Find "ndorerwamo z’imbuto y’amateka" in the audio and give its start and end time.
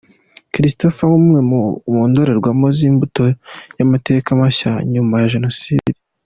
2.09-4.27